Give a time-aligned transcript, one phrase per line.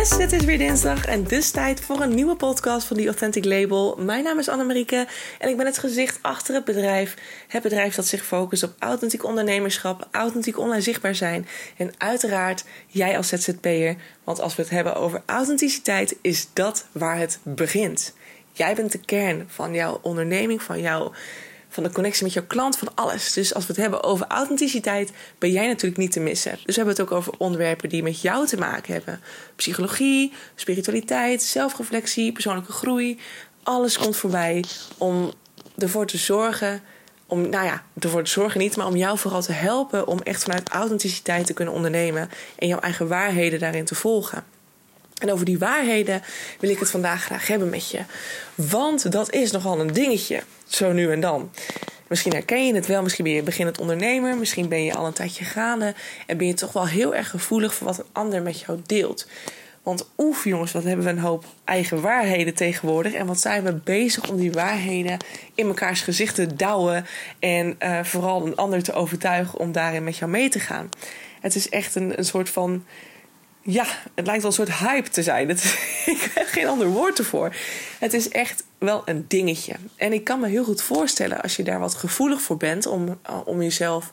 [0.00, 3.96] Het is weer dinsdag en dus tijd voor een nieuwe podcast van The Authentic Label.
[3.98, 5.06] Mijn naam is Annemarieke
[5.38, 7.16] en ik ben het gezicht achter het bedrijf.
[7.48, 13.16] Het bedrijf dat zich focust op authentiek ondernemerschap, authentiek online zichtbaar zijn en uiteraard jij
[13.16, 13.96] als ZZP'er.
[14.24, 18.14] Want als we het hebben over authenticiteit, is dat waar het begint.
[18.52, 21.12] Jij bent de kern van jouw onderneming, van jouw
[21.70, 23.32] van de connectie met jouw klant, van alles.
[23.32, 26.50] Dus als we het hebben over authenticiteit, ben jij natuurlijk niet te missen.
[26.50, 29.20] Dus we hebben het ook over onderwerpen die met jou te maken hebben:
[29.56, 33.18] psychologie, spiritualiteit, zelfreflectie, persoonlijke groei.
[33.62, 34.64] Alles komt voorbij
[34.98, 35.32] om
[35.78, 36.82] ervoor te zorgen.
[37.26, 40.42] Om, nou ja, ervoor te zorgen niet, maar om jou vooral te helpen om echt
[40.42, 44.44] vanuit authenticiteit te kunnen ondernemen en jouw eigen waarheden daarin te volgen.
[45.20, 46.22] En over die waarheden
[46.60, 48.00] wil ik het vandaag graag hebben met je.
[48.54, 51.50] Want dat is nogal een dingetje, zo nu en dan.
[52.08, 55.12] Misschien herken je het wel, misschien ben je beginnend ondernemer, misschien ben je al een
[55.12, 55.94] tijdje gaande
[56.26, 59.26] en ben je toch wel heel erg gevoelig voor wat een ander met jou deelt.
[59.82, 63.12] Want oef jongens, wat hebben we een hoop eigen waarheden tegenwoordig.
[63.12, 65.16] En wat zijn we bezig om die waarheden
[65.54, 67.06] in mekaars gezicht te douwen.
[67.38, 70.90] En uh, vooral een ander te overtuigen om daarin met jou mee te gaan.
[71.40, 72.84] Het is echt een, een soort van
[73.62, 75.50] ja, het lijkt wel een soort hype te zijn.
[76.06, 77.54] Ik heb geen ander woord ervoor.
[77.98, 79.74] Het is echt wel een dingetje.
[79.96, 83.18] En ik kan me heel goed voorstellen als je daar wat gevoelig voor bent om,
[83.22, 84.10] eh, om jezelf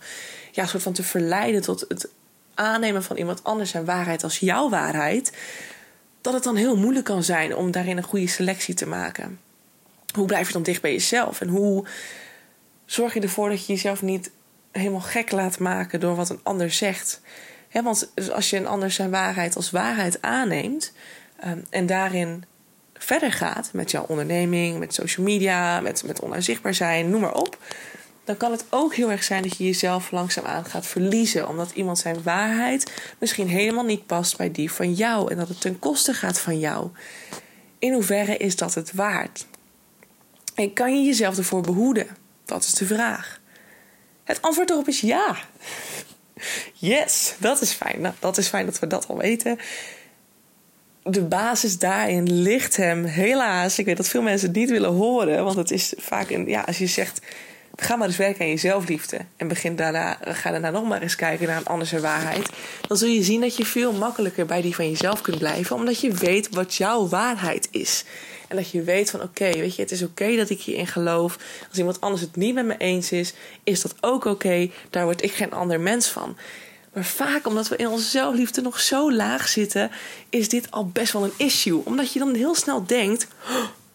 [0.51, 2.09] ja, soort van te verleiden tot het
[2.53, 5.31] aannemen van iemand anders zijn waarheid als jouw waarheid.
[6.21, 9.39] Dat het dan heel moeilijk kan zijn om daarin een goede selectie te maken.
[10.13, 11.41] Hoe blijf je dan dicht bij jezelf?
[11.41, 11.85] En hoe
[12.85, 14.31] zorg je ervoor dat je jezelf niet
[14.71, 17.21] helemaal gek laat maken door wat een ander zegt?
[17.71, 20.91] Want als je een ander zijn waarheid als waarheid aanneemt
[21.45, 22.43] um, en daarin
[22.93, 27.35] verder gaat met jouw onderneming, met social media, met, met online zichtbaar zijn, noem maar
[27.35, 27.57] op.
[28.23, 31.47] Dan kan het ook heel erg zijn dat je jezelf langzaamaan gaat verliezen.
[31.47, 35.31] Omdat iemand zijn waarheid misschien helemaal niet past bij die van jou.
[35.31, 36.89] En dat het ten koste gaat van jou.
[37.79, 39.45] In hoeverre is dat het waard?
[40.55, 42.07] En kan je jezelf ervoor behoeden?
[42.45, 43.39] Dat is de vraag.
[44.23, 45.37] Het antwoord erop is ja.
[46.73, 48.01] Yes, dat is fijn.
[48.01, 49.59] Nou, dat is fijn dat we dat al weten.
[51.03, 53.79] De basis daarin ligt hem helaas.
[53.79, 55.43] Ik weet dat veel mensen het niet willen horen.
[55.43, 57.21] Want het is vaak een, ja, als je zegt.
[57.75, 59.19] Ga maar eens werken aan je zelfliefde.
[59.37, 62.49] En begin daarna, ga daarna nog maar eens kijken naar een andere waarheid.
[62.87, 65.75] Dan zul je zien dat je veel makkelijker bij die van jezelf kunt blijven.
[65.75, 68.03] Omdat je weet wat jouw waarheid is.
[68.47, 71.37] En dat je weet van oké, weet je, het is oké dat ik hierin geloof.
[71.69, 74.69] Als iemand anders het niet met me eens is, is dat ook oké.
[74.89, 76.37] Daar word ik geen ander mens van.
[76.93, 79.91] Maar vaak omdat we in onze zelfliefde nog zo laag zitten,
[80.29, 81.81] is dit al best wel een issue.
[81.83, 83.27] Omdat je dan heel snel denkt: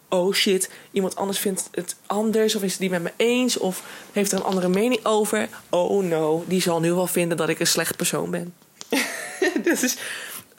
[0.09, 3.85] oh shit, iemand anders vindt het anders, of is het niet met me eens, of
[4.13, 5.49] heeft er een andere mening over.
[5.69, 8.55] Oh no, die zal nu wel vinden dat ik een slecht persoon ben.
[9.63, 9.97] dus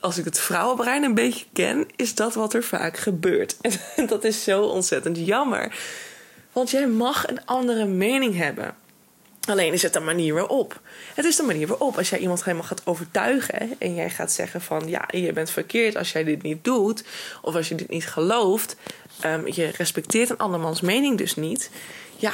[0.04, 3.58] als ik het vrouwenbrein een beetje ken, is dat wat er vaak gebeurt.
[3.96, 5.76] En dat is zo ontzettend jammer.
[6.52, 8.76] Want jij mag een andere mening hebben.
[9.48, 10.82] Alleen is het de manier waarop.
[11.14, 11.98] Het is de manier waarop.
[11.98, 15.96] Als jij iemand helemaal gaat overtuigen en jij gaat zeggen van ja, je bent verkeerd
[15.96, 17.04] als jij dit niet doet,
[17.42, 18.76] of als je dit niet gelooft,
[19.26, 21.70] um, je respecteert een andermans mening dus niet.
[22.16, 22.34] Ja,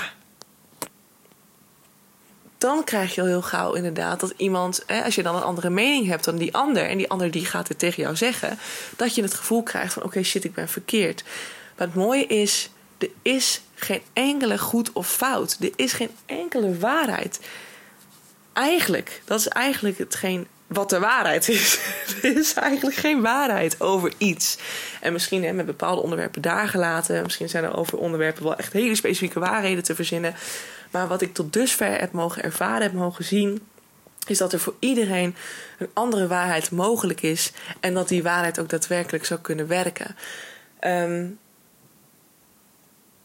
[2.60, 5.70] dan krijg je al heel gauw inderdaad dat iemand, hè, als je dan een andere
[5.70, 8.60] mening hebt dan die ander, en die ander die gaat het tegen jou zeggen,
[8.96, 11.24] dat je het gevoel krijgt van: oké, shit, ik ben verkeerd.
[11.78, 15.58] Maar het mooie is, er is geen enkele goed of fout.
[15.60, 17.40] Er is geen enkele waarheid.
[18.54, 21.80] Eigenlijk, dat is eigenlijk hetgeen wat de waarheid is.
[22.22, 24.58] er is eigenlijk geen waarheid over iets.
[25.02, 27.24] En misschien hè, met bepaalde onderwerpen daar gelaten.
[27.24, 30.36] Misschien zijn er over onderwerpen wel echt hele specifieke waarheden te verzinnen.
[30.92, 33.62] Maar wat ik tot dusver heb mogen ervaren, heb mogen zien,
[34.28, 35.36] is dat er voor iedereen
[35.78, 37.52] een andere waarheid mogelijk is.
[37.80, 40.16] En dat die waarheid ook daadwerkelijk zou kunnen werken.
[40.82, 41.40] Um,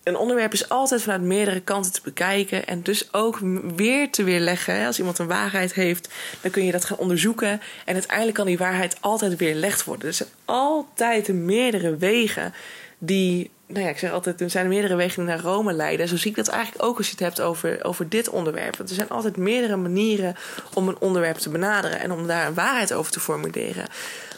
[0.04, 2.66] een onderwerp is altijd vanuit meerdere kanten te bekijken.
[2.66, 3.38] En dus ook
[3.76, 4.87] weer te weerleggen.
[4.87, 6.08] Als iemand een waarheid heeft,
[6.40, 7.61] dan kun je dat gaan onderzoeken.
[7.84, 10.08] En uiteindelijk kan die waarheid altijd weerlegd worden.
[10.08, 12.55] Er zijn altijd meerdere wegen
[12.99, 13.50] die.
[13.66, 16.08] Nou ja, ik zeg altijd, er zijn meerdere wegen naar Rome leiden.
[16.08, 18.76] Zo zie ik dat eigenlijk ook als je het hebt over, over dit onderwerp.
[18.76, 20.37] Want er zijn altijd meerdere manieren
[20.75, 23.87] om een onderwerp te benaderen en om daar een waarheid over te formuleren.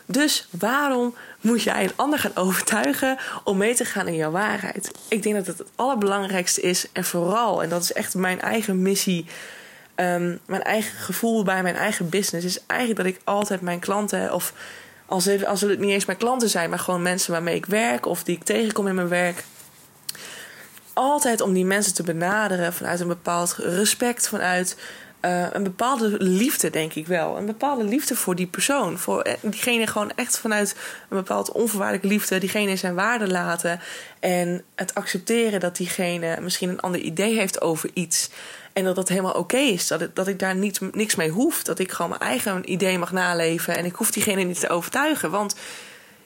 [0.06, 4.90] Dus waarom moet jij een ander gaan overtuigen om mee te gaan in jouw waarheid?
[5.08, 6.87] Ik denk dat het het allerbelangrijkste is.
[6.93, 9.26] En vooral, en dat is echt mijn eigen missie.
[9.96, 14.32] Um, mijn eigen gevoel bij mijn eigen business is eigenlijk dat ik altijd mijn klanten,
[14.32, 14.52] of
[15.06, 18.06] als, even, als het niet eens mijn klanten zijn, maar gewoon mensen waarmee ik werk
[18.06, 19.44] of die ik tegenkom in mijn werk,
[20.93, 24.76] altijd om die mensen te benaderen vanuit een bepaald respect, vanuit
[25.26, 27.37] uh, een bepaalde liefde, denk ik wel.
[27.37, 28.99] Een bepaalde liefde voor die persoon.
[28.99, 30.76] Voor eh, diegene gewoon echt vanuit
[31.08, 33.81] een bepaald onvoorwaardelijke liefde, diegene zijn waarde laten.
[34.20, 38.31] En het accepteren dat diegene misschien een ander idee heeft over iets.
[38.73, 39.87] En dat dat helemaal oké is.
[39.87, 41.62] Dat, dat ik daar niet, niks mee hoef.
[41.62, 43.76] Dat ik gewoon mijn eigen idee mag naleven.
[43.76, 45.31] En ik hoef diegene niet te overtuigen.
[45.31, 45.56] Want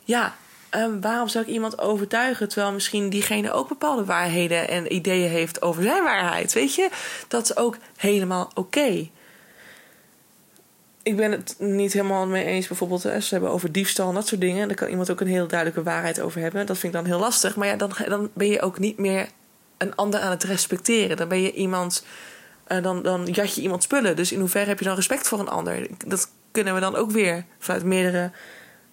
[0.05, 0.37] ja,
[0.77, 5.63] um, waarom zou ik iemand overtuigen terwijl misschien diegene ook bepaalde waarheden en ideeën heeft
[5.63, 6.53] over zijn waarheid?
[6.53, 6.89] Weet je,
[7.29, 9.09] dat is ook helemaal oké.
[11.03, 14.41] Ik ben het niet helemaal mee eens, bijvoorbeeld, ze hebben over diefstal en dat soort
[14.41, 14.69] dingen.
[14.69, 16.67] Daar kan iemand ook een heel duidelijke waarheid over hebben.
[16.67, 17.57] Dat vind ik dan heel lastig.
[17.57, 19.29] Maar ja, dan, dan ben je ook niet meer
[19.79, 21.17] een ander aan het respecteren.
[21.17, 22.05] Dan ben je iemand,
[22.69, 24.17] uh, dan, dan jat je iemand spullen.
[24.17, 25.87] Dus in hoeverre heb je dan respect voor een ander?
[26.07, 28.31] Dat kunnen we dan ook weer vanuit meerdere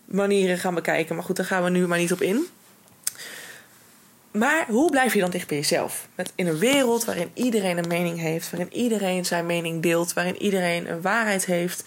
[0.08, 1.16] manieren gaan bekijken.
[1.16, 2.48] Maar goed, daar gaan we nu maar niet op in.
[4.32, 6.08] Maar hoe blijf je dan dicht bij jezelf?
[6.16, 10.42] Met in een wereld waarin iedereen een mening heeft, waarin iedereen zijn mening deelt, waarin
[10.42, 11.84] iedereen een waarheid heeft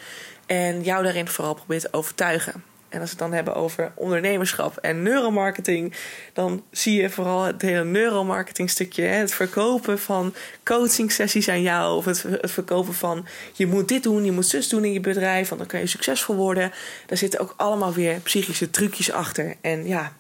[0.47, 2.70] en jou daarin vooral probeert te overtuigen.
[2.91, 5.95] En als we het dan hebben over ondernemerschap en neuromarketing,
[6.33, 9.03] dan zie je vooral het hele neuromarketing stukje.
[9.03, 10.35] Het verkopen van
[10.65, 11.97] coaching sessies aan jou.
[11.97, 15.01] Of het, het, verkopen van je moet dit doen, je moet zus doen in je
[15.01, 16.73] bedrijf, want dan kan je succesvol worden.
[17.07, 19.55] Daar zitten ook allemaal weer psychische trucjes achter.
[19.61, 20.13] En ja,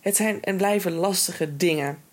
[0.00, 2.05] het zijn en blijven lastige dingen.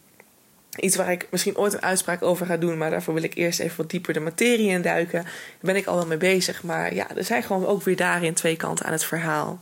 [0.79, 3.59] Iets waar ik misschien ooit een uitspraak over ga doen, maar daarvoor wil ik eerst
[3.59, 5.23] even wat dieper de materie in duiken.
[5.23, 6.63] Daar ben ik al wel mee bezig.
[6.63, 9.61] Maar ja, er zijn gewoon ook weer daarin twee kanten aan het verhaal.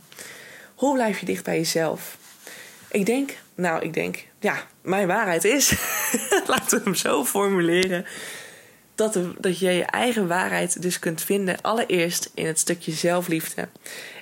[0.74, 2.16] Hoe blijf je dicht bij jezelf?
[2.90, 5.72] Ik denk, nou, ik denk, ja, mijn waarheid is,
[6.46, 8.06] laten we hem zo formuleren,
[8.94, 13.68] dat, dat je je eigen waarheid dus kunt vinden, allereerst in het stukje zelfliefde.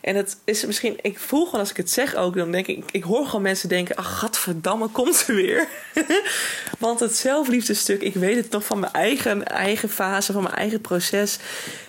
[0.00, 2.85] En het is misschien, ik voel gewoon als ik het zeg ook, dan denk ik,
[2.91, 5.69] ik hoor gewoon mensen denken: ach, gadverdamme, komt ze weer.
[6.79, 10.81] Want het zelfliefdestuk, ik weet het toch van mijn eigen, eigen fase, van mijn eigen
[10.81, 11.38] proces,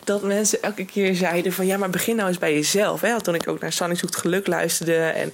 [0.03, 3.01] dat mensen elke keer zeiden: van ja, maar begin nou eens bij jezelf.
[3.01, 3.21] Hè?
[3.21, 5.33] Toen ik ook naar Sanny Zoekt Geluk luisterde en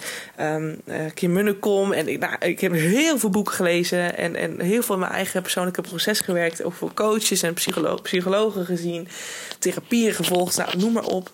[0.56, 1.92] um, uh, Kim Munnekom.
[1.92, 5.14] En ik, nou, ik heb heel veel boeken gelezen en, en heel veel in mijn
[5.14, 6.64] eigen persoonlijke proces gewerkt.
[6.64, 9.08] Ook voor coaches en psycholo psychologen gezien,
[9.60, 11.32] therapieën gevolgd, nou, noem maar op.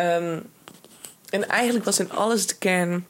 [0.00, 0.42] Um,
[1.30, 3.06] en eigenlijk was in alles de kern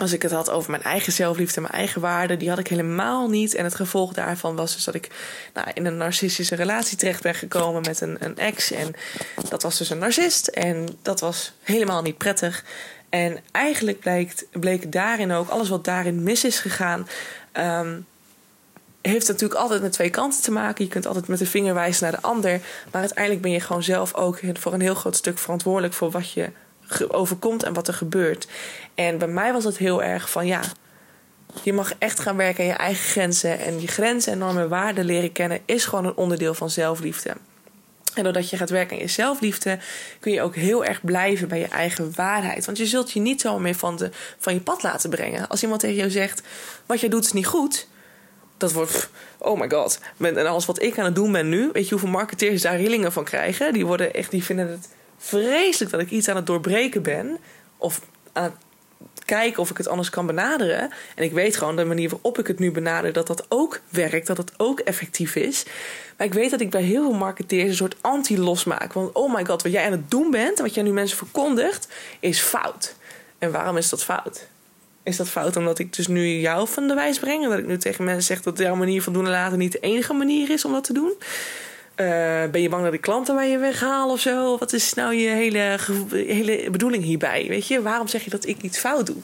[0.00, 3.28] als ik het had over mijn eigen zelfliefde, mijn eigen waarde, die had ik helemaal
[3.28, 3.54] niet.
[3.54, 5.08] En het gevolg daarvan was dus dat ik
[5.54, 8.70] nou, in een narcistische relatie terecht ben gekomen met een, een ex.
[8.70, 8.94] En
[9.48, 10.46] dat was dus een narcist.
[10.46, 12.64] En dat was helemaal niet prettig.
[13.08, 17.08] En eigenlijk blijkt, bleek daarin ook, alles wat daarin mis is gegaan.
[17.52, 18.06] Um,
[19.00, 20.84] heeft natuurlijk altijd met twee kanten te maken.
[20.84, 22.60] Je kunt altijd met de vinger wijzen naar de ander.
[22.92, 26.32] Maar uiteindelijk ben je gewoon zelf ook voor een heel groot stuk verantwoordelijk voor wat
[26.32, 26.50] je
[27.08, 28.46] overkomt en wat er gebeurt.
[28.94, 30.60] En bij mij was het heel erg van ja,
[31.62, 33.58] je mag echt gaan werken aan je eigen grenzen.
[33.58, 37.36] En je grenzen en normen en waarden leren kennen is gewoon een onderdeel van zelfliefde.
[38.14, 39.78] En doordat je gaat werken aan je zelfliefde,
[40.20, 42.64] kun je ook heel erg blijven bij je eigen waarheid.
[42.64, 45.48] Want je zult je niet zomaar meer van, de, van je pad laten brengen.
[45.48, 46.42] Als iemand tegen jou zegt:
[46.86, 47.86] wat jij doet is niet goed,
[48.56, 50.00] dat wordt, oh my god.
[50.18, 53.12] En alles wat ik aan het doen ben nu, weet je hoeveel marketeers daar rillingen
[53.12, 53.72] van krijgen?
[53.72, 54.88] Die, worden echt, die vinden het
[55.20, 57.38] vreselijk dat ik iets aan het doorbreken ben.
[57.76, 58.00] Of
[58.32, 58.54] aan het
[59.24, 60.90] kijken of ik het anders kan benaderen.
[61.14, 64.26] En ik weet gewoon de manier waarop ik het nu benader, dat dat ook werkt,
[64.26, 65.64] dat het ook effectief is.
[66.16, 68.92] Maar ik weet dat ik bij heel veel marketeers een soort anti-los maak.
[68.92, 71.88] Want oh my god, wat jij aan het doen bent, wat jij nu mensen verkondigt,
[72.20, 72.94] is fout.
[73.38, 74.48] En waarom is dat fout?
[75.02, 77.44] Is dat fout omdat ik dus nu jou van de wijs breng?
[77.44, 79.72] En dat ik nu tegen mensen zeg dat jouw manier van doen en laten niet
[79.72, 81.12] de enige manier is om dat te doen?
[82.00, 82.06] Uh,
[82.50, 84.58] ben je bang dat ik klanten bij je weghaal of zo?
[84.58, 85.78] Wat is nou je hele,
[86.12, 87.46] hele bedoeling hierbij?
[87.48, 89.16] Weet je, waarom zeg je dat ik iets fout doe?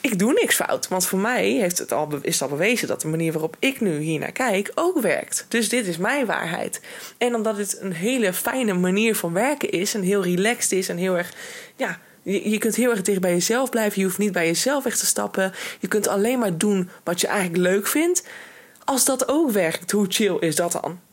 [0.00, 3.00] Ik doe niks fout, want voor mij heeft het al, is het al bewezen dat
[3.00, 5.46] de manier waarop ik nu hier naar kijk ook werkt.
[5.48, 6.80] Dus dit is mijn waarheid.
[7.18, 10.96] En omdat het een hele fijne manier van werken is en heel relaxed is en
[10.96, 11.32] heel erg,
[11.76, 14.00] ja, je, je kunt heel erg dicht bij jezelf blijven.
[14.00, 15.52] Je hoeft niet bij jezelf weg te stappen.
[15.80, 18.26] Je kunt alleen maar doen wat je eigenlijk leuk vindt.
[18.84, 21.09] Als dat ook werkt, hoe chill is dat dan?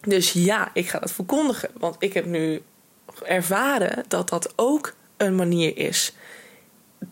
[0.00, 1.70] Dus ja, ik ga dat verkondigen.
[1.78, 2.62] Want ik heb nu
[3.24, 6.12] ervaren dat dat ook een manier is.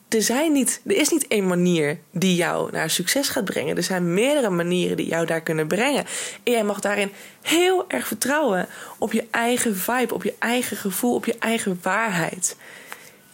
[0.08, 3.76] Er, zijn niet, er is niet één manier die jou naar succes gaat brengen.
[3.76, 6.04] Er zijn meerdere manieren die jou daar kunnen brengen.
[6.42, 7.12] En jij mag daarin
[7.42, 8.66] heel erg vertrouwen
[8.98, 12.56] op je eigen vibe, op je eigen gevoel, op je eigen waarheid.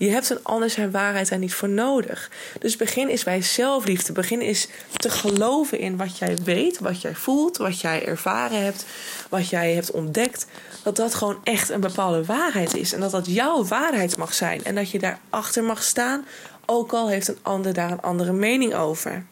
[0.02, 2.30] Je hebt een ander zijn waarheid daar niet voor nodig.
[2.59, 4.12] Dus begin is bij zelfliefde.
[4.12, 8.85] Begin is te geloven in wat jij weet, wat jij voelt, wat jij ervaren hebt,
[9.28, 10.47] wat jij hebt ontdekt.
[10.82, 12.92] Dat dat gewoon echt een bepaalde waarheid is.
[12.92, 14.64] En dat dat jouw waarheid mag zijn.
[14.64, 16.26] En dat je daarachter mag staan,
[16.66, 19.25] ook al heeft een ander daar een andere mening over.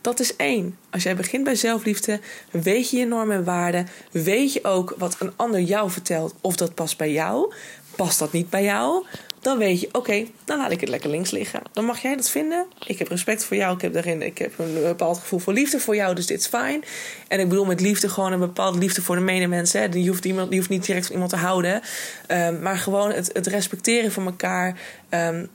[0.00, 0.78] Dat is één.
[0.90, 3.88] Als jij begint bij zelfliefde, weet je je normen en waarden.
[4.10, 7.52] Weet je ook wat een ander jou vertelt of dat past bij jou.
[7.98, 9.04] Past dat niet bij jou?
[9.40, 11.60] Dan weet je, oké, dan laat ik het lekker links liggen.
[11.72, 12.66] Dan mag jij dat vinden.
[12.86, 13.74] Ik heb respect voor jou.
[13.74, 16.46] Ik heb, daarin, ik heb een bepaald gevoel voor liefde voor jou, dus dit is
[16.46, 16.84] fijn.
[17.28, 19.72] En ik bedoel met liefde gewoon een bepaalde liefde voor de medemens.
[19.72, 19.84] Hè.
[19.84, 21.82] Je, hoeft iemand, je hoeft niet direct van iemand te houden.
[22.28, 24.80] Um, maar gewoon het, het respecteren van elkaar.
[25.10, 25.48] Um,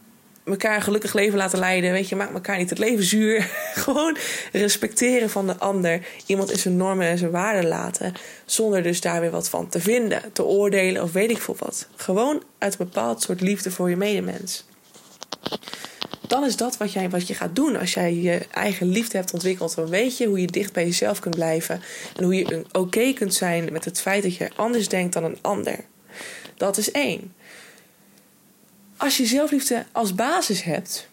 [0.45, 1.91] elkaar een gelukkig leven laten leiden.
[1.91, 3.49] Weet je, maak elkaar niet het leven zuur.
[3.85, 4.17] Gewoon
[4.51, 6.05] respecteren van de ander.
[6.25, 8.13] Iemand in zijn normen en zijn waarden laten.
[8.45, 11.87] Zonder dus daar weer wat van te vinden, te oordelen of weet ik veel wat.
[11.95, 14.65] Gewoon uit een bepaald soort liefde voor je medemens.
[16.27, 17.77] Dan is dat wat, jij, wat je gaat doen.
[17.77, 21.19] Als jij je eigen liefde hebt ontwikkeld, dan weet je hoe je dicht bij jezelf
[21.19, 21.81] kunt blijven.
[22.15, 25.37] En hoe je oké kunt zijn met het feit dat je anders denkt dan een
[25.41, 25.75] ander.
[26.57, 27.33] Dat is één
[28.97, 31.11] als je zelfliefde als basis hebt.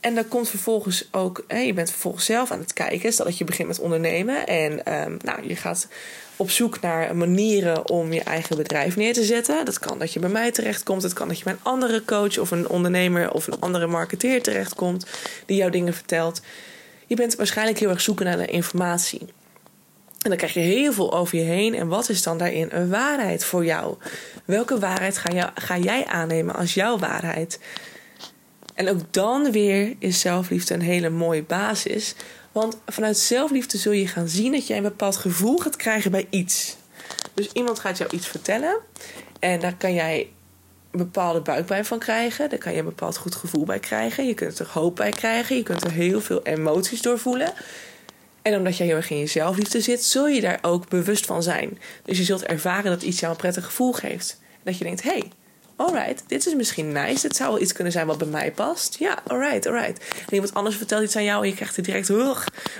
[0.00, 3.12] En dan komt vervolgens ook, je bent vervolgens zelf aan het kijken.
[3.12, 4.46] Stel dat je begint met ondernemen.
[4.46, 5.88] En um, nou, je gaat
[6.36, 9.64] op zoek naar manieren om je eigen bedrijf neer te zetten.
[9.64, 11.02] Dat kan dat je bij mij terechtkomt.
[11.02, 14.42] Het kan dat je bij een andere coach of een ondernemer of een andere marketeer
[14.42, 15.06] terechtkomt.
[15.46, 16.40] Die jou dingen vertelt.
[17.06, 19.20] Je bent waarschijnlijk heel erg zoeken naar de informatie.
[20.28, 21.74] En dan krijg je heel veel over je heen.
[21.74, 23.96] En wat is dan daarin een waarheid voor jou?
[24.44, 27.60] Welke waarheid ga, ga jij aannemen als jouw waarheid?
[28.74, 32.14] En ook dan weer is zelfliefde een hele mooie basis.
[32.52, 36.26] Want vanuit zelfliefde zul je gaan zien dat jij een bepaald gevoel gaat krijgen bij
[36.30, 36.76] iets.
[37.34, 38.76] Dus iemand gaat jou iets vertellen.
[39.40, 40.28] En daar kan jij
[40.90, 42.48] een bepaalde buikpijn van krijgen.
[42.48, 44.26] Daar kan je een bepaald goed gevoel bij krijgen.
[44.26, 45.56] Je kunt er hoop bij krijgen.
[45.56, 47.52] Je kunt er heel veel emoties door voelen.
[48.42, 51.42] En omdat jij heel erg in je zelfliefde zit, zul je daar ook bewust van
[51.42, 51.78] zijn.
[52.04, 54.40] Dus je zult ervaren dat iets jou een prettig gevoel geeft.
[54.62, 55.24] Dat je denkt, hey,
[55.76, 57.22] alright, dit is misschien nice.
[57.22, 58.96] Dit zou wel iets kunnen zijn wat bij mij past.
[58.98, 59.98] Ja, alright, alright.
[60.26, 62.34] En iemand anders vertelt iets aan jou en je krijgt er direct een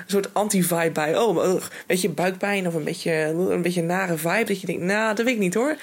[0.07, 1.19] soort anti-vibe bij.
[1.19, 4.45] Oh, maar ugh, weet je, buikpijn of een beetje, een beetje nare vibe.
[4.45, 5.77] Dat je denkt, nou, dat weet ik niet hoor.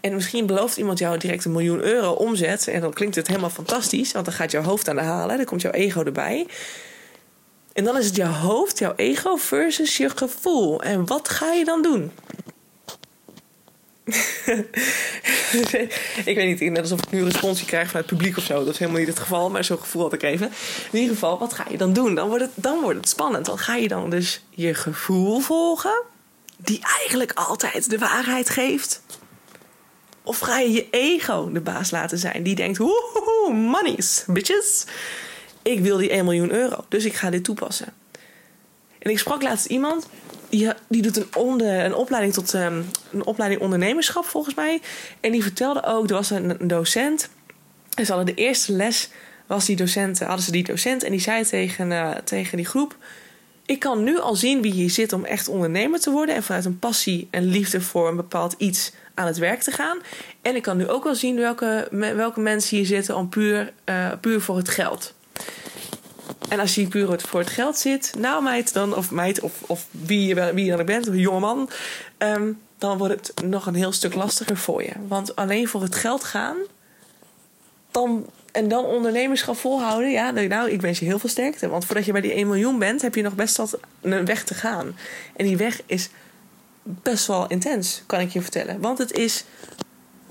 [0.00, 2.68] En misschien belooft iemand jou direct een miljoen euro omzet.
[2.68, 5.36] En dan klinkt het helemaal fantastisch, want dan gaat jouw hoofd aan de halen.
[5.36, 6.46] Dan komt jouw ego erbij.
[7.74, 10.82] En dan is het jouw hoofd, jouw ego versus je gevoel.
[10.82, 12.12] En wat ga je dan doen?
[16.24, 18.64] ik weet niet, net alsof ik nu een responsie krijg van het publiek of zo.
[18.64, 20.52] Dat is helemaal niet het geval, maar zo'n gevoel had ik even.
[20.90, 22.14] In ieder geval, wat ga je dan doen?
[22.14, 23.46] Dan wordt het, dan wordt het spannend.
[23.46, 26.02] Dan ga je dan dus je gevoel volgen,
[26.56, 29.02] die eigenlijk altijd de waarheid geeft.
[30.22, 34.84] Of ga je je ego de baas laten zijn, die denkt: woehoe, monies, bitches
[35.64, 37.92] ik wil die 1 miljoen euro, dus ik ga dit toepassen.
[38.98, 40.08] En ik sprak laatst iemand,
[40.48, 44.80] die, die doet een, een opleiding tot um, een opleiding ondernemerschap volgens mij.
[45.20, 47.28] En die vertelde ook, er was een, docent.
[47.94, 49.10] En ze hadden de eerste les,
[49.46, 51.02] was die docent, hadden ze die docent.
[51.02, 52.96] En die zei tegen, uh, tegen die groep,
[53.66, 56.34] ik kan nu al zien wie hier zit om echt ondernemer te worden.
[56.34, 59.98] En vanuit een passie en liefde voor een bepaald iets aan het werk te gaan.
[60.42, 64.12] En ik kan nu ook wel zien welke, welke mensen hier zitten om puur, uh,
[64.20, 65.14] puur voor het geld.
[66.48, 69.86] En als je puur voor het geld zit, nou meid, dan, of meid, of, of
[69.90, 71.70] wie, je, wie dan ook bent, of jongeman,
[72.18, 74.92] um, dan wordt het nog een heel stuk lastiger voor je.
[75.08, 76.56] Want alleen voor het geld gaan,
[77.90, 81.68] dan, en dan ondernemerschap volhouden, ja, nou, ik wens je heel veel sterkte.
[81.68, 84.44] Want voordat je bij die 1 miljoen bent, heb je nog best wat een weg
[84.44, 84.96] te gaan.
[85.36, 86.08] En die weg is
[86.82, 88.80] best wel intens, kan ik je vertellen.
[88.80, 89.44] Want het is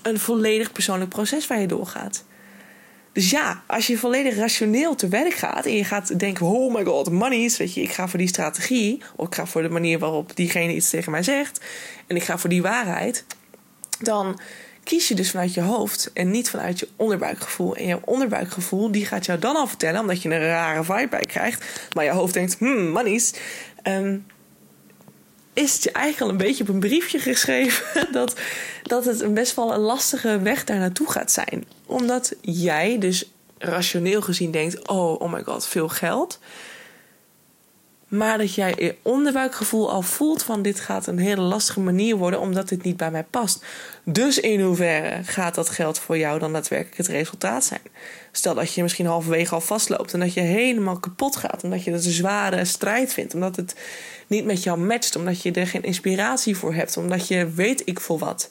[0.02, 2.24] een volledig persoonlijk proces waar je doorgaat.
[3.14, 6.84] Dus ja, als je volledig rationeel te werk gaat en je gaat denken: oh my
[6.84, 10.00] god, money, weet je, ik ga voor die strategie, of ik ga voor de manier
[10.00, 11.60] waarop diegene iets tegen mij zegt,
[12.08, 13.26] en ik ga voor die waarheid,
[14.00, 14.40] dan
[14.84, 17.76] kies je dus vanuit je hoofd en niet vanuit je onderbuikgevoel.
[17.76, 21.26] En jouw onderbuikgevoel die gaat jou dan al vertellen, omdat je een rare vibe bij
[21.28, 23.34] krijgt, maar je hoofd denkt: hmm, monies.
[23.84, 24.26] Um,
[25.54, 28.40] is het je eigenlijk al een beetje op een briefje geschreven dat,
[28.84, 31.66] dat het best wel een lastige weg daar naartoe gaat zijn.
[31.94, 36.40] Omdat jij dus rationeel gezien denkt: oh, oh my god, veel geld.
[38.08, 42.40] Maar dat jij je onderbuikgevoel al voelt van dit gaat een hele lastige manier worden
[42.40, 43.66] omdat dit niet bij mij past.
[44.04, 47.82] Dus in hoeverre gaat dat geld voor jou dan daadwerkelijk het resultaat zijn?
[48.32, 51.92] Stel dat je misschien halverwege al vastloopt en dat je helemaal kapot gaat omdat je
[51.92, 53.76] het een zware strijd vindt, omdat het
[54.28, 58.00] niet met jou matcht, omdat je er geen inspiratie voor hebt, omdat je weet ik
[58.00, 58.50] voor wat.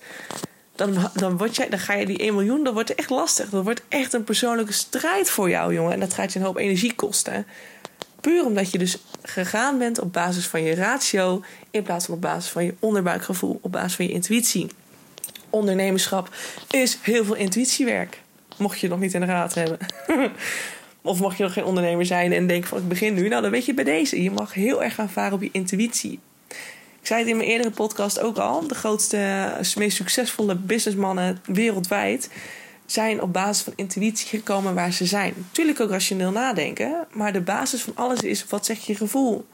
[0.86, 3.50] Dan, dan, word jij, dan ga je die 1 miljoen, dat wordt echt lastig.
[3.50, 5.92] Dat wordt echt een persoonlijke strijd voor jou, jongen.
[5.92, 7.46] En dat gaat je een hoop energie kosten.
[8.20, 12.20] Puur omdat je dus gegaan bent op basis van je ratio, in plaats van op
[12.20, 14.66] basis van je onderbuikgevoel, op basis van je intuïtie.
[15.50, 16.34] Ondernemerschap
[16.70, 18.20] is heel veel intuïtiewerk.
[18.58, 19.78] Mocht je nog niet in de raad hebben.
[21.02, 23.28] Of mag je nog geen ondernemer zijn en denken van ik begin nu?
[23.28, 24.22] Nou, dan weet je bij deze.
[24.22, 26.20] Je mag heel erg gaan varen op je intuïtie.
[27.02, 28.66] Ik zei het in mijn eerdere podcast ook al.
[28.66, 32.30] De grootste, meest succesvolle businessmannen wereldwijd
[32.86, 35.34] zijn op basis van intuïtie gekomen waar ze zijn.
[35.52, 39.46] Tuurlijk ook rationeel nadenken, maar de basis van alles is wat zegt je gevoel.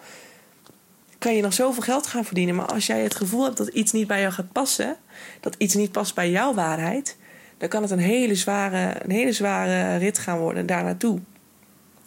[1.18, 3.92] Kan je nog zoveel geld gaan verdienen, maar als jij het gevoel hebt dat iets
[3.92, 4.96] niet bij jou gaat passen,
[5.40, 7.16] dat iets niet past bij jouw waarheid,
[7.58, 11.20] dan kan het een hele zware, een hele zware rit gaan worden daar naartoe.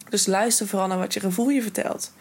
[0.08, 2.12] Dus luister vooral naar wat je gevoel je vertelt.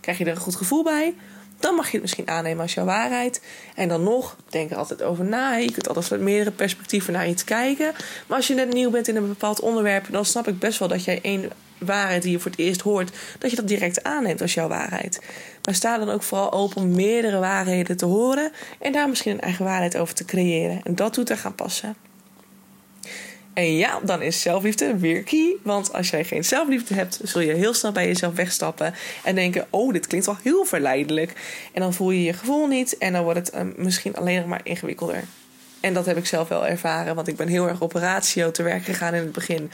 [0.00, 1.14] Krijg je er een goed gevoel bij?
[1.60, 3.40] Dan mag je het misschien aannemen als jouw waarheid.
[3.74, 5.54] En dan nog, denk er altijd over na.
[5.54, 7.92] Je kunt altijd met meerdere perspectieven naar iets kijken.
[8.26, 10.88] Maar als je net nieuw bent in een bepaald onderwerp, dan snap ik best wel
[10.88, 14.40] dat jij één waarheid die je voor het eerst hoort, dat je dat direct aanneemt
[14.40, 15.20] als jouw waarheid.
[15.64, 19.40] Maar sta dan ook vooral open om meerdere waarheden te horen en daar misschien een
[19.40, 20.80] eigen waarheid over te creëren.
[20.82, 21.96] En dat doet er gaan passen.
[23.58, 25.56] En ja, dan is zelfliefde weer key.
[25.62, 28.94] Want als jij geen zelfliefde hebt, zul je heel snel bij jezelf wegstappen.
[29.24, 31.32] En denken: Oh, dit klinkt wel heel verleidelijk.
[31.72, 32.98] En dan voel je je gevoel niet.
[32.98, 35.24] En dan wordt het um, misschien alleen nog maar ingewikkelder.
[35.80, 37.14] En dat heb ik zelf wel ervaren.
[37.14, 39.70] Want ik ben heel erg op ratio te werk gegaan in het begin.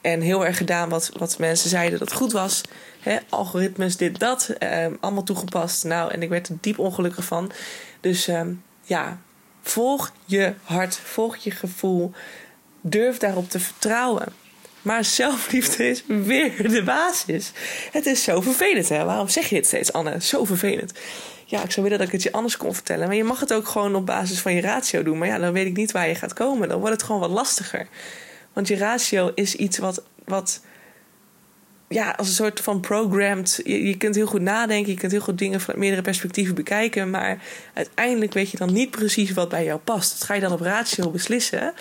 [0.00, 2.62] En heel erg gedaan wat, wat mensen zeiden dat goed was.
[3.00, 4.54] He, algoritmes, dit, dat.
[4.62, 5.84] Um, allemaal toegepast.
[5.84, 7.52] Nou, en ik werd er diep ongelukkig van.
[8.00, 9.18] Dus um, ja,
[9.62, 10.96] volg je hart.
[10.96, 12.12] Volg je gevoel.
[12.80, 14.26] Durf daarop te vertrouwen.
[14.82, 17.52] Maar zelfliefde is weer de basis.
[17.92, 19.04] Het is zo vervelend, hè?
[19.04, 20.22] Waarom zeg je het steeds, Anne?
[20.22, 20.92] Zo vervelend.
[21.44, 23.06] Ja, ik zou willen dat ik het je anders kon vertellen.
[23.06, 25.18] Maar je mag het ook gewoon op basis van je ratio doen.
[25.18, 26.68] Maar ja, dan weet ik niet waar je gaat komen.
[26.68, 27.88] Dan wordt het gewoon wat lastiger.
[28.52, 30.60] Want je ratio is iets wat, wat
[31.88, 33.60] ja, als een soort van programmed.
[33.64, 37.10] Je, kunt heel goed nadenken, je kunt heel goed dingen vanuit meerdere perspectieven bekijken.
[37.10, 37.42] Maar
[37.74, 40.10] uiteindelijk weet je dan niet precies wat bij jou past.
[40.18, 41.74] Dat ga je dan op ratio beslissen.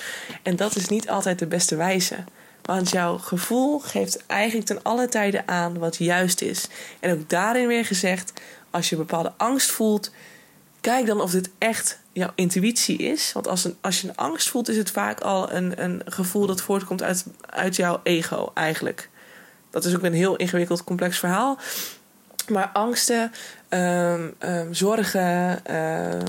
[0.44, 2.16] En dat is niet altijd de beste wijze.
[2.62, 6.68] Want jouw gevoel geeft eigenlijk ten alle tijden aan wat juist is.
[7.00, 8.34] En ook daarin weer gezegd:
[8.70, 10.12] als je bepaalde angst voelt,
[10.82, 13.32] kijk dan of dit echt jouw intuïtie is.
[13.34, 16.46] Want als, een, als je een angst voelt, is het vaak al een, een gevoel
[16.46, 19.10] dat voortkomt uit, uit jouw ego eigenlijk.
[19.70, 21.58] Dat is ook een heel ingewikkeld, complex verhaal.
[22.48, 23.32] Maar angsten,
[23.70, 25.60] um, um, zorgen.
[25.70, 26.20] Uh,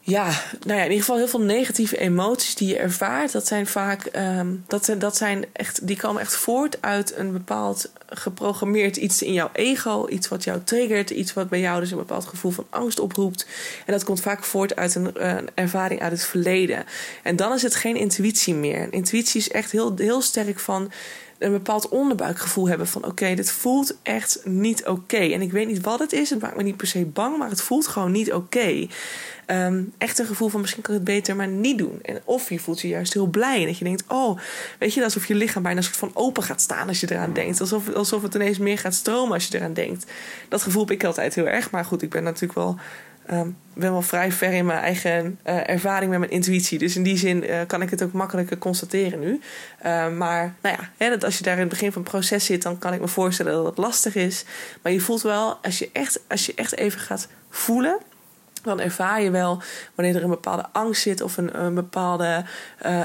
[0.00, 0.24] ja,
[0.60, 3.32] nou ja, in ieder geval heel veel negatieve emoties die je ervaart.
[3.32, 7.90] Dat zijn vaak, um, dat, dat zijn echt, die komen echt voort uit een bepaald
[8.10, 10.08] geprogrammeerd iets in jouw ego.
[10.08, 11.10] Iets wat jou triggert.
[11.10, 13.46] Iets wat bij jou dus een bepaald gevoel van angst oproept.
[13.86, 15.16] En dat komt vaak voort uit een,
[15.54, 16.84] ervaring uit het verleden.
[17.22, 18.92] En dan is het geen intuïtie meer.
[18.92, 20.90] Intuïtie is echt heel, heel sterk van
[21.40, 25.16] een bepaald onderbuikgevoel hebben van oké, dit voelt echt niet oké.
[25.16, 27.50] En ik weet niet wat het is, het maakt me niet per se bang, maar
[27.50, 28.86] het voelt gewoon niet oké.
[29.46, 31.98] Um, echt een gevoel van misschien kan het beter maar niet doen.
[32.02, 34.38] En of je voelt je juist heel blij en dat je denkt, oh,
[34.78, 37.32] weet je, alsof je lichaam bijna een soort van open gaat staan als je eraan
[37.32, 37.60] denkt.
[37.60, 40.06] Alsof, alsof het ineens meer gaat stromen als je eraan denkt.
[40.48, 42.78] Dat gevoel heb ik altijd heel erg, maar goed, ik ben natuurlijk wel
[43.32, 46.78] um, ben wel vrij ver in mijn eigen uh, ervaring met mijn intuïtie.
[46.78, 49.40] Dus in die zin uh, kan ik het ook makkelijker constateren nu.
[49.86, 52.44] Uh, maar nou ja, hè, dat als je daar in het begin van het proces
[52.44, 54.44] zit, dan kan ik me voorstellen dat het lastig is.
[54.82, 57.98] Maar je voelt wel, als je echt, als je echt even gaat voelen.
[58.62, 59.62] Dan ervaar je wel
[59.94, 62.44] wanneer er een bepaalde angst zit of een, een bepaalde,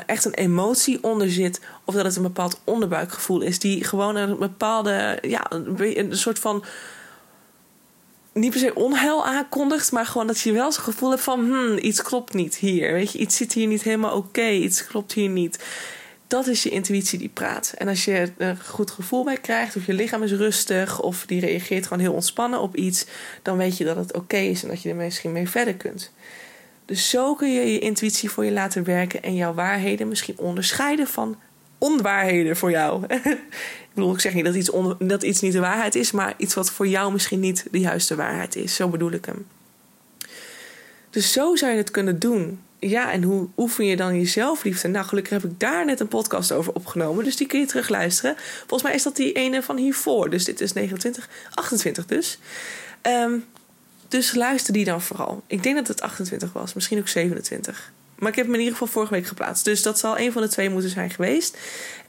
[0.06, 1.62] echt een emotie onder zit.
[1.86, 6.40] Of dat het een bepaald onderbuikgevoel is, die gewoon een bepaalde, ja, een, een soort
[6.40, 6.64] van
[8.36, 11.78] niet per se onheil aankondigt, maar gewoon dat je wel zo'n gevoel hebt van hmm,
[11.78, 12.94] iets klopt niet hier.
[12.94, 15.64] Weet je, iets zit hier niet helemaal oké, iets klopt hier niet.
[16.36, 17.74] Dat is je intuïtie die praat.
[17.78, 21.26] En als je er een goed gevoel bij krijgt, of je lichaam is rustig, of
[21.26, 23.06] die reageert gewoon heel ontspannen op iets,
[23.42, 26.12] dan weet je dat het oké is en dat je er misschien mee verder kunt.
[26.86, 31.08] Dus zo kun je je intuïtie voor je laten werken en jouw waarheden misschien onderscheiden
[31.08, 31.38] van
[31.78, 33.04] onwaarheden voor jou.
[33.08, 36.54] ik bedoel, ik zeg niet dat iets, dat iets niet de waarheid is, maar iets
[36.54, 38.76] wat voor jou misschien niet de juiste waarheid is.
[38.76, 39.46] Zo bedoel ik hem.
[41.10, 42.60] Dus zo zou je het kunnen doen.
[42.90, 44.88] Ja, en hoe oefen je dan je zelfliefde?
[44.88, 47.24] Nou, gelukkig heb ik daar net een podcast over opgenomen.
[47.24, 48.36] Dus die kun je terugluisteren.
[48.58, 50.30] Volgens mij is dat die ene van hiervoor.
[50.30, 52.40] Dus dit is 29, 28 dus.
[53.02, 53.46] Um,
[54.08, 55.44] dus luister die dan vooral.
[55.48, 57.92] Ik denk dat het 28 was, misschien ook 27.
[58.16, 59.66] Maar ik heb hem in ieder geval vorige week geplaatst.
[59.66, 61.58] Dus dat zal een van de twee moeten zijn geweest.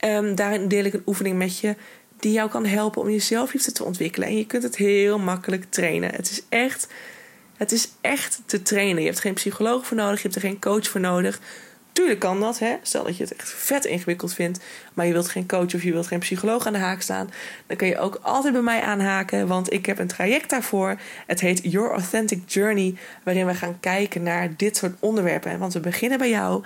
[0.04, 1.76] Um, daarin deel ik een oefening met je
[2.20, 4.28] die jou kan helpen om je zelfliefde te ontwikkelen.
[4.28, 6.10] En je kunt het heel makkelijk trainen.
[6.14, 6.86] Het is echt,
[7.56, 9.02] het is echt te trainen.
[9.02, 11.40] Je hebt geen psycholoog voor nodig, je hebt er geen coach voor nodig.
[11.96, 12.76] Tuurlijk kan dat, hè?
[12.82, 14.60] stel dat je het echt vet ingewikkeld vindt,
[14.94, 17.30] maar je wilt geen coach of je wilt geen psycholoog aan de haak staan,
[17.66, 21.00] dan kun je ook altijd bij mij aanhaken, want ik heb een traject daarvoor.
[21.26, 25.58] Het heet Your Authentic Journey, waarin we gaan kijken naar dit soort onderwerpen.
[25.58, 26.64] Want we beginnen bij jou.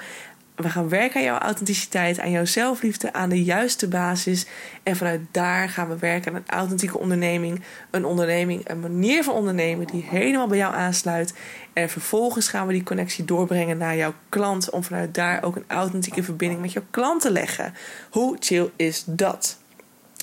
[0.62, 4.46] We gaan werken aan jouw authenticiteit, aan jouw zelfliefde, aan de juiste basis.
[4.83, 7.62] En vanuit daar gaan we werken aan een authentieke onderneming.
[7.90, 11.35] Een onderneming, een manier van ondernemen die helemaal bij jou aansluit.
[11.73, 14.70] En vervolgens gaan we die connectie doorbrengen naar jouw klant.
[14.70, 17.75] Om vanuit daar ook een authentieke verbinding met jouw klant te leggen.
[18.11, 19.60] Hoe chill is dat?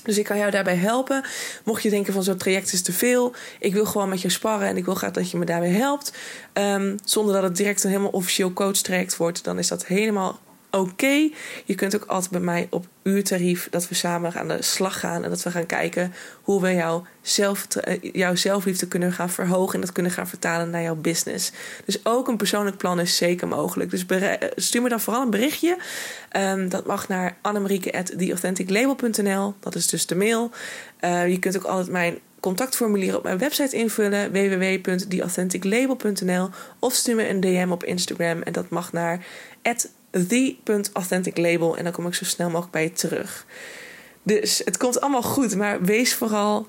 [0.08, 1.24] Dus ik kan jou daarbij helpen.
[1.64, 3.34] Mocht je denken van zo'n traject is te veel.
[3.58, 6.12] Ik wil gewoon met je sparren en ik wil graag dat je me daarbij helpt.
[6.52, 9.44] Um, zonder dat het direct een helemaal officieel coach traject wordt.
[9.44, 11.30] Dan is dat helemaal oké.
[11.64, 15.24] Je kunt ook altijd bij mij op uurtarief dat we samen aan de slag gaan
[15.24, 19.74] en dat we gaan kijken hoe we jouw, zelf, eh, jouw zelfliefde kunnen gaan verhogen
[19.74, 21.52] en dat kunnen gaan vertalen naar jouw business.
[21.84, 23.90] Dus ook een persoonlijk plan is zeker mogelijk.
[23.90, 24.04] Dus
[24.56, 25.76] stuur me dan vooral een berichtje.
[26.36, 29.54] Um, dat mag naar annemarieke.theauthenticlabel.nl.
[29.60, 30.50] Dat is dus de mail.
[31.00, 37.28] Uh, je kunt ook altijd mijn contactformulier op mijn website invullen www.theauthenticlabel.nl of stuur me
[37.28, 39.26] een DM op Instagram en dat mag naar
[40.26, 43.46] the.authenticlabel en dan kom ik zo snel mogelijk bij je terug.
[44.22, 46.66] Dus het komt allemaal goed, maar wees vooral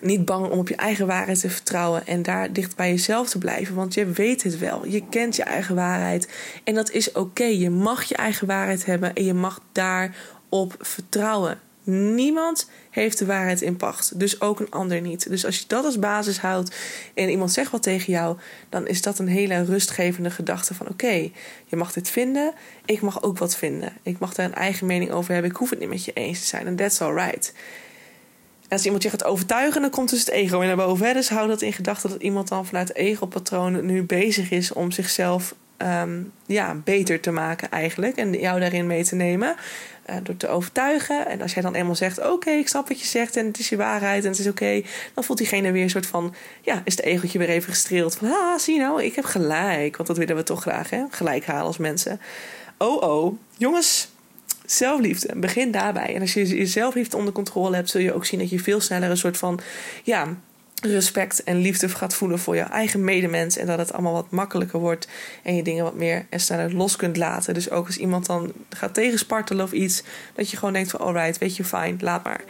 [0.00, 3.38] niet bang om op je eigen waarheid te vertrouwen en daar dicht bij jezelf te
[3.38, 4.86] blijven, want je weet het wel.
[4.86, 6.28] Je kent je eigen waarheid
[6.64, 7.44] en dat is oké.
[7.44, 11.60] Je mag je eigen waarheid hebben en je mag daarop vertrouwen.
[11.90, 14.18] Niemand heeft de waarheid in pacht.
[14.18, 15.28] Dus ook een ander niet.
[15.28, 16.76] Dus als je dat als basis houdt
[17.14, 18.36] en iemand zegt wat tegen jou,
[18.68, 21.30] dan is dat een hele rustgevende gedachte van oké,
[21.66, 22.52] je mag dit vinden,
[22.84, 23.92] ik mag ook wat vinden.
[24.02, 25.50] Ik mag daar een eigen mening over hebben.
[25.50, 26.66] Ik hoef het niet met je eens te zijn.
[26.66, 27.52] En that's alright.
[28.68, 31.14] Als iemand je gaat overtuigen, dan komt dus het ego weer naar boven.
[31.14, 35.54] Dus hou dat in gedachten dat iemand dan vanuit ego-patroon nu bezig is om zichzelf
[35.78, 38.16] Ehm, ja, beter te maken eigenlijk.
[38.16, 39.56] En jou daarin mee te nemen.
[40.10, 41.26] Uh, door te overtuigen.
[41.26, 43.68] En als jij dan eenmaal zegt: Oké, ik snap wat je zegt en het is
[43.68, 44.82] je waarheid en het is oké.
[45.14, 48.14] dan voelt diegene weer een soort van: Ja, is de egeltje weer even gestreeld.
[48.14, 49.96] Van ah, zie nou, ik heb gelijk.
[49.96, 51.04] Want dat willen we toch graag, hè?
[51.10, 52.20] Gelijk halen als mensen.
[52.78, 53.38] Oh, oh.
[53.56, 54.08] Jongens,
[54.66, 55.36] zelfliefde.
[55.36, 56.14] Begin daarbij.
[56.14, 58.80] En als je je zelfliefde onder controle hebt, zul je ook zien dat je veel
[58.80, 59.60] sneller een soort van.
[60.02, 60.36] Ja,
[60.80, 63.56] respect en liefde gaat voelen voor je eigen medemens.
[63.56, 65.08] En dat het allemaal wat makkelijker wordt.
[65.42, 67.54] En je dingen wat meer en sneller los kunt laten.
[67.54, 70.02] Dus ook als iemand dan gaat tegenspartelen of iets.
[70.34, 72.40] Dat je gewoon denkt van alright, weet je, fijn, laat maar.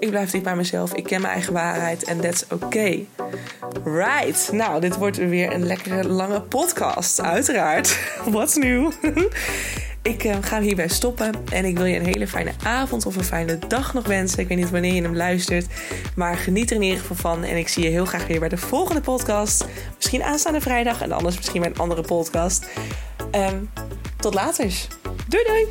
[0.00, 0.94] Ik blijf dicht bij mezelf.
[0.94, 2.04] Ik ken mijn eigen waarheid.
[2.04, 3.06] En that's okay.
[3.84, 4.48] Right.
[4.52, 7.20] Nou, dit wordt weer een lekkere lange podcast.
[7.20, 7.98] Uiteraard.
[8.30, 8.92] What's new?
[10.06, 13.24] Ik uh, ga hierbij stoppen en ik wil je een hele fijne avond of een
[13.24, 14.38] fijne dag nog wensen.
[14.38, 15.66] Ik weet niet wanneer je hem luistert,
[16.14, 17.44] maar geniet er in ieder geval van.
[17.44, 19.64] En ik zie je heel graag weer bij de volgende podcast.
[19.96, 22.66] Misschien aanstaande vrijdag en anders misschien bij een andere podcast.
[23.34, 23.70] Um,
[24.16, 24.72] tot later.
[25.28, 25.66] Doei doei!